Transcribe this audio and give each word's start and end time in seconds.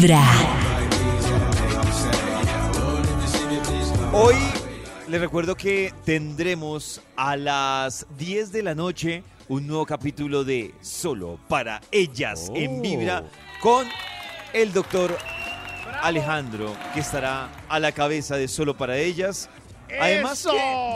Vibra. 0.00 0.22
Hoy 4.12 4.36
les 5.08 5.20
recuerdo 5.20 5.56
que 5.56 5.92
tendremos 6.04 7.02
a 7.16 7.36
las 7.36 8.06
10 8.16 8.52
de 8.52 8.62
la 8.62 8.76
noche 8.76 9.24
un 9.48 9.66
nuevo 9.66 9.84
capítulo 9.86 10.44
de 10.44 10.72
Solo 10.82 11.40
para 11.48 11.80
ellas 11.90 12.48
en 12.54 12.80
Vibra 12.80 13.24
con 13.60 13.88
el 14.52 14.72
doctor 14.72 15.18
Alejandro, 16.00 16.76
que 16.94 17.00
estará 17.00 17.50
a 17.68 17.80
la 17.80 17.90
cabeza 17.90 18.36
de 18.36 18.46
Solo 18.46 18.76
para 18.76 18.98
ellas. 18.98 19.50
Además, 20.00 20.44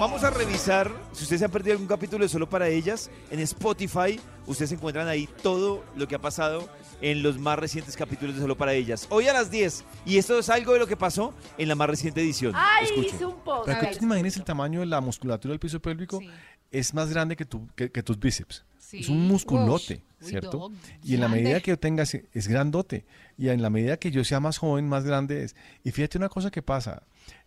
vamos 0.00 0.24
a 0.24 0.30
revisar, 0.30 0.90
si 1.12 1.22
ustedes 1.24 1.40
se 1.40 1.44
han 1.44 1.50
perdido 1.50 1.72
algún 1.74 1.86
capítulo 1.88 2.24
de 2.24 2.28
Solo 2.28 2.48
para 2.48 2.68
ellas, 2.68 3.10
en 3.30 3.40
Spotify, 3.40 4.18
ustedes 4.46 4.72
encuentran 4.72 5.06
ahí 5.08 5.28
todo 5.42 5.84
lo 5.96 6.08
que 6.08 6.14
ha 6.14 6.18
pasado 6.20 6.68
en 7.00 7.22
los 7.22 7.38
más 7.38 7.58
recientes 7.58 7.96
capítulos 7.96 8.34
de 8.34 8.40
Solo 8.42 8.56
para 8.56 8.72
ellas. 8.74 9.06
Hoy 9.10 9.28
a 9.28 9.32
las 9.32 9.50
10, 9.50 9.84
y 10.04 10.18
esto 10.18 10.38
es 10.38 10.48
algo 10.50 10.72
de 10.72 10.78
lo 10.80 10.86
que 10.86 10.96
pasó 10.96 11.32
en 11.56 11.68
la 11.68 11.74
más 11.74 11.88
reciente 11.88 12.20
edición. 12.20 12.52
Ay, 12.54 12.84
Escuchen. 12.86 13.14
hice 13.14 13.24
un 13.26 13.40
post. 13.40 13.68
Que 13.68 13.86
tú 13.86 13.98
te 13.98 14.04
imagines 14.04 14.36
el 14.36 14.44
tamaño 14.44 14.80
de 14.80 14.86
la 14.86 15.00
musculatura 15.00 15.52
del 15.52 15.60
piso 15.60 15.80
pélvico, 15.80 16.18
Sí. 16.18 16.28
Es 16.70 16.94
más 16.94 17.10
grande 17.10 17.36
que, 17.36 17.44
tu- 17.44 17.68
que, 17.74 17.90
que 17.90 18.02
tus 18.02 18.18
bíceps. 18.18 18.64
Sí. 18.78 18.98
Es 19.00 19.08
un 19.08 19.28
musculote, 19.28 20.02
Uy, 20.20 20.26
¿cierto? 20.28 20.72
y 21.04 21.14
en 21.14 21.20
la 21.20 21.28
medida 21.28 21.60
que 21.60 21.70
yo 21.70 21.78
tenga, 21.78 22.02
es 22.02 22.48
grandote. 22.48 23.04
Y 23.38 23.48
en 23.48 23.62
la 23.62 23.70
medida 23.70 23.96
que 23.98 24.10
yo 24.10 24.24
sea 24.24 24.40
más 24.40 24.58
joven, 24.58 24.88
más 24.88 25.04
grande 25.04 25.44
es. 25.44 25.54
Y 25.84 25.92
fíjate 25.92 26.18
una 26.18 26.28
cosa 26.28 26.50
que 26.50 26.60
pasa. 26.62 27.02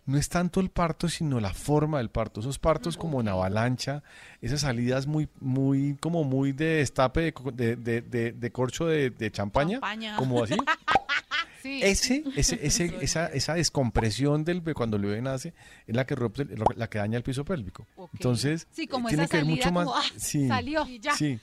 No 0.06 0.18
es 0.18 0.28
tanto 0.30 0.60
el 0.60 0.70
parto, 0.70 1.08
sino 1.10 1.40
la 1.40 1.54
forma 1.54 1.98
del 1.98 2.10
parto. 2.10 2.40
Esos 2.42 2.60
partos 2.60 2.98
como 2.98 3.22
en 3.22 3.28
avalancha, 3.30 4.04
esas 4.42 4.62
salidas 4.62 5.06
muy, 5.08 5.28
muy, 5.40 5.96
como 6.00 6.24
muy 6.24 6.52
de 6.54 6.66
destape 6.78 7.34
de, 7.54 7.76
de, 7.78 8.02
de- 8.34 8.52
corcho 8.52 8.86
de, 8.88 9.10
de 9.12 9.32
champaña, 9.32 9.74
Champaña. 9.80 10.16
como 10.18 10.44
así. 10.44 10.56
Sí. 11.64 11.80
Ese, 11.82 12.26
ese, 12.36 12.60
ese, 12.62 12.94
esa, 13.00 13.28
esa 13.28 13.54
descompresión 13.54 14.44
del 14.44 14.62
cuando 14.74 14.98
el 14.98 15.04
bebé 15.04 15.22
nace 15.22 15.54
es 15.88 15.96
la 15.96 16.06
que 16.06 16.14
rompe, 16.14 16.46
la 16.76 16.90
que 16.90 16.98
daña 16.98 17.16
el 17.18 17.24
piso 17.24 17.46
pélvico. 17.46 17.88
Entonces, 18.12 18.68
Sí, 18.74 18.86
como 18.86 19.08
tiene 19.08 19.24
esa 19.24 19.32
que 19.32 19.38
ver 19.38 19.46
mucho 19.46 19.72
más. 19.72 19.86
como, 19.86 19.98
ah, 19.98 20.04
sí, 20.18 20.46
salió 20.50 20.86
y 20.86 21.00
ya. 21.00 21.16
Sí. 21.16 21.40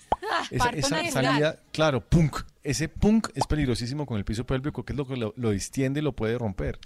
Esa, 0.51 1.11
salida, 1.11 1.59
claro, 1.73 2.03
punk. 2.03 2.43
Ese 2.63 2.91
punk 2.91 3.29
es 3.35 3.47
peligrosísimo 3.47 4.05
con 4.05 4.19
el 4.19 4.27
piso 4.27 4.45
pélvico, 4.45 4.85
que 4.85 4.93
es 4.93 4.97
lo 4.99 5.07
que 5.07 5.17
lo, 5.17 5.33
lo 5.39 5.51
distiende 5.53 6.01
y 6.01 6.03
lo 6.03 6.13
puede 6.13 6.37
romper. 6.37 6.79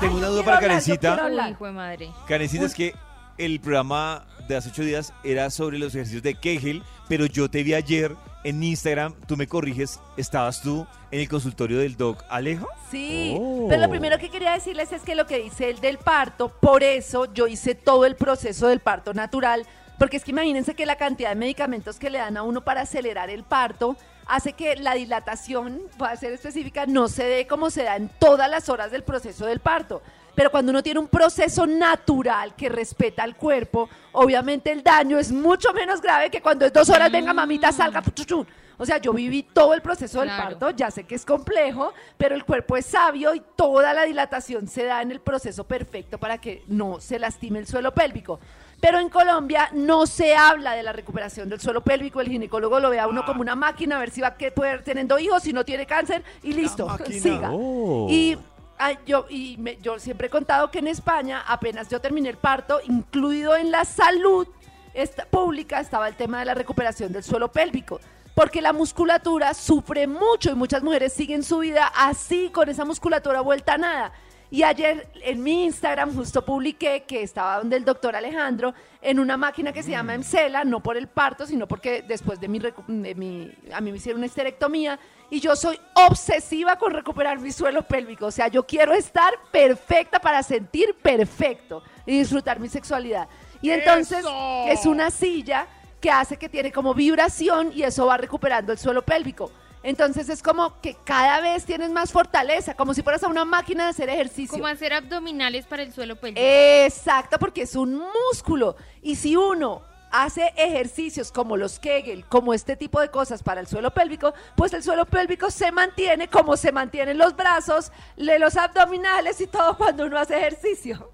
Tengo 0.00 0.16
una 0.16 0.28
duda 0.28 0.42
para 0.44 0.56
hablar, 0.56 0.70
Karencita. 0.70 0.98
quiero 1.12 1.22
hablar. 1.26 1.50
hijo 1.50 1.66
de 1.66 1.72
madre. 1.72 2.10
Karencita, 2.26 2.64
es 2.64 2.74
que 2.74 2.94
el 3.38 3.60
programa 3.60 4.24
de 4.48 4.56
hace 4.56 4.68
ocho 4.70 4.82
días 4.82 5.12
era 5.24 5.50
sobre 5.50 5.78
los 5.78 5.94
ejercicios 5.94 6.22
de 6.22 6.34
Kegel, 6.34 6.82
pero 7.08 7.26
yo 7.26 7.48
te 7.50 7.62
vi 7.62 7.74
ayer 7.74 8.14
en 8.44 8.62
Instagram, 8.62 9.14
tú 9.26 9.36
me 9.36 9.46
corriges, 9.46 9.98
estabas 10.18 10.60
tú 10.60 10.86
en 11.10 11.20
el 11.20 11.28
consultorio 11.28 11.78
del 11.78 11.96
doc 11.96 12.22
Alejo. 12.28 12.68
Sí, 12.90 13.34
Oh. 13.38 13.66
pero 13.68 13.82
lo 13.82 13.88
primero 13.90 14.18
que 14.18 14.28
quería 14.28 14.52
decirles 14.52 14.92
es 14.92 15.02
que 15.02 15.14
lo 15.14 15.26
que 15.26 15.38
dice 15.42 15.70
el 15.70 15.80
del 15.80 15.96
parto, 15.98 16.48
por 16.50 16.82
eso 16.82 17.32
yo 17.32 17.46
hice 17.46 17.74
todo 17.74 18.04
el 18.04 18.16
proceso 18.16 18.68
del 18.68 18.80
parto 18.80 19.14
natural, 19.14 19.66
porque 19.98 20.16
es 20.18 20.24
que 20.24 20.32
imagínense 20.32 20.74
que 20.74 20.84
la 20.86 20.96
cantidad 20.96 21.30
de 21.30 21.36
medicamentos 21.36 21.98
que 21.98 22.10
le 22.10 22.18
dan 22.18 22.36
a 22.36 22.42
uno 22.42 22.60
para 22.62 22.82
acelerar 22.82 23.30
el 23.30 23.44
parto 23.44 23.96
hace 24.26 24.52
que 24.52 24.76
la 24.76 24.94
dilatación, 24.94 25.82
voy 25.98 26.08
a 26.08 26.16
ser 26.16 26.32
específica, 26.32 26.86
no 26.86 27.08
se 27.08 27.24
dé 27.24 27.46
como 27.46 27.70
se 27.70 27.84
da 27.84 27.96
en 27.96 28.08
todas 28.18 28.48
las 28.50 28.68
horas 28.68 28.90
del 28.90 29.02
proceso 29.04 29.46
del 29.46 29.60
parto. 29.60 30.02
Pero 30.34 30.50
cuando 30.50 30.70
uno 30.70 30.82
tiene 30.82 30.98
un 30.98 31.06
proceso 31.08 31.66
natural 31.66 32.56
que 32.56 32.68
respeta 32.68 33.22
al 33.22 33.36
cuerpo, 33.36 33.88
obviamente 34.12 34.72
el 34.72 34.82
daño 34.82 35.18
es 35.18 35.30
mucho 35.30 35.72
menos 35.72 36.00
grave 36.00 36.28
que 36.30 36.42
cuando 36.42 36.66
es 36.66 36.72
dos 36.72 36.88
horas, 36.90 37.10
venga 37.12 37.32
mamita, 37.32 37.70
salga. 37.70 38.02
puchuchun. 38.02 38.46
O 38.76 38.84
sea, 38.84 38.98
yo 38.98 39.12
viví 39.12 39.44
todo 39.44 39.72
el 39.72 39.80
proceso 39.82 40.18
del 40.18 40.30
Claro. 40.30 40.58
parto, 40.58 40.70
ya 40.70 40.90
sé 40.90 41.04
que 41.04 41.14
es 41.14 41.24
complejo, 41.24 41.92
pero 42.16 42.34
el 42.34 42.44
cuerpo 42.44 42.76
es 42.76 42.84
sabio 42.86 43.32
y 43.32 43.40
toda 43.54 43.94
la 43.94 44.02
dilatación 44.02 44.66
se 44.66 44.82
da 44.84 45.00
en 45.02 45.12
el 45.12 45.20
proceso 45.20 45.62
perfecto 45.62 46.18
para 46.18 46.38
que 46.38 46.64
no 46.66 47.00
se 47.00 47.20
lastime 47.20 47.60
el 47.60 47.68
suelo 47.68 47.94
pélvico. 47.94 48.40
Pero 48.84 48.98
en 48.98 49.08
Colombia 49.08 49.70
no 49.72 50.04
se 50.06 50.36
habla 50.36 50.72
de 50.74 50.82
la 50.82 50.92
recuperación 50.92 51.48
del 51.48 51.58
suelo 51.58 51.80
pélvico, 51.80 52.20
el 52.20 52.28
ginecólogo 52.28 52.80
lo 52.80 52.90
ve 52.90 53.00
a 53.00 53.06
uno 53.08 53.24
como 53.24 53.40
una 53.40 53.54
máquina, 53.56 53.96
a 53.96 53.98
ver 53.98 54.10
si 54.10 54.20
va 54.20 54.28
a 54.28 54.34
poder 54.54 54.82
teniendo 54.84 55.18
hijos, 55.18 55.42
si 55.42 55.54
no 55.54 55.64
tiene 55.64 55.86
cáncer 55.86 56.22
y 56.42 56.52
listo, 56.52 56.86
siga. 57.10 57.48
Oh. 57.50 58.06
Y 58.10 58.36
ay, 58.76 58.98
yo, 59.06 59.24
y 59.30 59.56
me- 59.56 59.78
yo 59.80 59.98
siempre 59.98 60.26
he 60.26 60.30
contado 60.30 60.70
que 60.70 60.80
en 60.80 60.88
España, 60.88 61.42
apenas 61.46 61.88
yo 61.88 61.98
terminé 61.98 62.28
el 62.28 62.36
parto, 62.36 62.78
incluido 62.86 63.56
en 63.56 63.70
la 63.70 63.86
salud 63.86 64.46
esta- 64.92 65.24
pública, 65.24 65.80
estaba 65.80 66.06
el 66.06 66.14
tema 66.14 66.40
de 66.40 66.44
la 66.44 66.52
recuperación 66.54 67.10
del 67.10 67.24
suelo 67.24 67.48
pélvico. 67.50 68.00
Porque 68.34 68.60
la 68.60 68.74
musculatura 68.74 69.54
sufre 69.54 70.06
mucho 70.06 70.50
y 70.50 70.54
muchas 70.56 70.82
mujeres 70.82 71.14
siguen 71.14 71.42
su 71.42 71.60
vida 71.60 71.86
así, 71.96 72.50
con 72.50 72.68
esa 72.68 72.84
musculatura 72.84 73.40
vuelta 73.40 73.74
a 73.74 73.78
nada. 73.78 74.12
Y 74.54 74.62
ayer 74.62 75.08
en 75.22 75.42
mi 75.42 75.64
Instagram 75.64 76.14
justo 76.14 76.44
publiqué 76.44 77.02
que 77.08 77.24
estaba 77.24 77.58
donde 77.58 77.74
el 77.74 77.84
doctor 77.84 78.14
Alejandro 78.14 78.72
en 79.02 79.18
una 79.18 79.36
máquina 79.36 79.72
que 79.72 79.82
se 79.82 79.90
llama 79.90 80.14
Emcela, 80.14 80.62
no 80.62 80.78
por 80.80 80.96
el 80.96 81.08
parto, 81.08 81.44
sino 81.44 81.66
porque 81.66 82.02
después 82.06 82.38
de 82.38 82.46
mi, 82.46 82.60
de 82.60 83.14
mi- 83.16 83.50
a 83.72 83.80
mí 83.80 83.90
me 83.90 83.96
hicieron 83.96 84.20
una 84.20 84.26
esterectomía 84.26 84.96
y 85.28 85.40
yo 85.40 85.56
soy 85.56 85.76
obsesiva 86.08 86.76
con 86.76 86.92
recuperar 86.92 87.40
mi 87.40 87.50
suelo 87.50 87.82
pélvico. 87.82 88.26
O 88.26 88.30
sea, 88.30 88.46
yo 88.46 88.64
quiero 88.64 88.92
estar 88.92 89.34
perfecta 89.50 90.20
para 90.20 90.40
sentir 90.44 90.94
perfecto 91.02 91.82
y 92.06 92.16
disfrutar 92.20 92.60
mi 92.60 92.68
sexualidad. 92.68 93.26
Y 93.60 93.70
entonces 93.70 94.20
¡Eso! 94.20 94.66
es 94.68 94.86
una 94.86 95.10
silla 95.10 95.66
que 96.00 96.12
hace 96.12 96.36
que 96.36 96.48
tiene 96.48 96.70
como 96.70 96.94
vibración 96.94 97.72
y 97.74 97.82
eso 97.82 98.06
va 98.06 98.18
recuperando 98.18 98.70
el 98.70 98.78
suelo 98.78 99.02
pélvico. 99.02 99.50
Entonces 99.84 100.28
es 100.30 100.42
como 100.42 100.80
que 100.80 100.96
cada 101.04 101.40
vez 101.40 101.64
tienes 101.66 101.90
más 101.90 102.10
fortaleza, 102.10 102.74
como 102.74 102.94
si 102.94 103.02
fueras 103.02 103.22
a 103.22 103.28
una 103.28 103.44
máquina 103.44 103.84
de 103.84 103.90
hacer 103.90 104.08
ejercicio. 104.08 104.52
Como 104.56 104.66
hacer 104.66 104.92
abdominales 104.94 105.66
para 105.66 105.82
el 105.82 105.92
suelo 105.92 106.16
pélvico. 106.16 106.40
Exacto, 106.44 107.38
porque 107.38 107.62
es 107.62 107.76
un 107.76 108.02
músculo. 108.30 108.76
Y 109.02 109.16
si 109.16 109.36
uno 109.36 109.82
hace 110.10 110.52
ejercicios 110.56 111.30
como 111.30 111.56
los 111.58 111.78
Kegel, 111.78 112.24
como 112.26 112.54
este 112.54 112.76
tipo 112.76 113.00
de 113.00 113.10
cosas 113.10 113.42
para 113.42 113.60
el 113.60 113.66
suelo 113.66 113.92
pélvico, 113.92 114.32
pues 114.56 114.72
el 114.72 114.82
suelo 114.82 115.04
pélvico 115.06 115.50
se 115.50 115.70
mantiene 115.70 116.28
como 116.28 116.56
se 116.56 116.72
mantienen 116.72 117.18
los 117.18 117.36
brazos, 117.36 117.92
le- 118.16 118.38
los 118.38 118.56
abdominales 118.56 119.40
y 119.40 119.46
todo 119.48 119.76
cuando 119.76 120.06
uno 120.06 120.18
hace 120.18 120.38
ejercicio. 120.38 121.10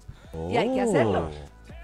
Y 0.49 0.55
hay 0.55 0.73
que 0.73 0.81
hacerlo. 0.81 1.29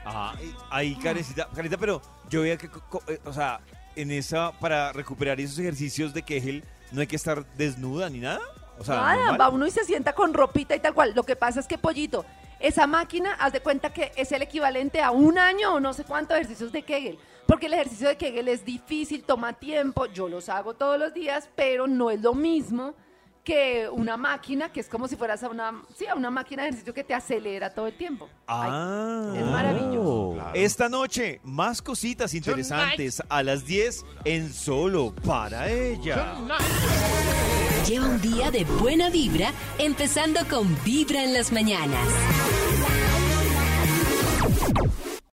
Ajá, 0.06 0.42
y- 0.42 0.56
ahí 0.70 0.96
Karencita, 0.96 1.50
Karencita, 1.50 1.78
pero 1.78 2.02
yo 2.30 2.44
veía 2.44 2.56
que, 2.58 2.68
eh, 3.08 3.20
o 3.26 3.34
sea, 3.34 3.60
en 3.98 4.12
esa, 4.12 4.52
para 4.60 4.94
recuperar 4.94 5.42
esos 5.42 5.60
ejercicios 5.60 6.14
de 6.14 6.22
Kegel, 6.22 6.64
no 6.92 7.02
hay 7.02 7.08
que 7.08 7.16
estar 7.16 7.46
desnuda 7.58 8.10
ni 8.10 8.20
nada. 8.20 8.40
O 8.80 8.84
sea, 8.84 8.96
Nada, 8.96 9.16
normal. 9.16 9.42
va 9.42 9.50
uno 9.50 9.66
y 9.68 9.72
se 9.72 9.84
sienta 9.84 10.14
con 10.14 10.34
ropita 10.34 10.76
y 10.76 10.80
tal 10.80 10.94
cual. 10.94 11.14
Lo 11.16 11.24
que 11.24 11.36
pasa 11.36 11.60
es 11.60 11.68
que, 11.68 11.78
pollito, 11.78 12.26
esa 12.60 12.86
máquina, 12.88 13.34
haz 13.40 13.54
de 13.54 13.60
cuenta 13.62 13.92
que 13.92 14.12
es 14.16 14.32
el 14.32 14.42
equivalente 14.44 15.02
a 15.02 15.12
un 15.12 15.38
año 15.40 15.74
o 15.76 15.80
no 15.80 15.94
sé 15.94 16.04
cuántos 16.04 16.36
ejercicios 16.38 16.72
de 16.72 16.84
Kegel. 16.84 17.18
Porque 17.48 17.66
el 17.68 17.74
ejercicio 17.74 18.08
de 18.08 18.18
Kegel 18.18 18.48
es 18.50 18.66
difícil, 18.66 19.24
toma 19.24 19.54
tiempo. 19.54 20.06
Yo 20.08 20.28
los 20.28 20.50
hago 20.50 20.74
todos 20.76 21.00
los 21.00 21.14
días, 21.14 21.50
pero 21.56 21.88
no 21.88 22.12
es 22.12 22.22
lo 22.22 22.34
mismo 22.36 22.94
que 23.44 23.88
una 23.90 24.18
máquina, 24.18 24.72
que 24.74 24.82
es 24.82 24.90
como 24.90 25.08
si 25.08 25.16
fueras 25.16 25.42
a 25.42 25.48
una, 25.50 25.82
sí, 25.96 26.06
a 26.06 26.16
una 26.16 26.30
máquina 26.30 26.64
de 26.64 26.70
ejercicio 26.70 26.94
que 26.94 27.06
te 27.06 27.14
acelera 27.14 27.70
todo 27.74 27.88
el 27.88 27.96
tiempo. 27.96 28.28
Ay, 28.46 28.70
Ah. 28.74 29.34
es 29.38 29.46
maravilloso. 29.46 30.07
Esta 30.54 30.90
noche, 30.90 31.40
más 31.44 31.82
cositas 31.82 32.34
interesantes 32.34 33.22
a 33.30 33.44
las 33.44 33.66
10 33.66 34.06
en 34.26 34.54
solo 34.54 35.14
para 35.26 35.70
ella. 35.70 36.36
Lleva 37.88 38.08
un 38.08 38.22
día 38.22 38.52
de 38.52 38.64
buena 38.66 39.10
vibra, 39.10 39.54
empezando 39.78 40.42
con 40.50 40.78
Vibra 40.84 41.24
en 41.24 41.34
las 41.34 41.52
mañanas. 41.52 42.08